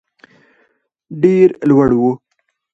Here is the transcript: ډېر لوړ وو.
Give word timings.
ډېر 1.21 1.49
لوړ 1.69 1.89
وو. 1.99 2.11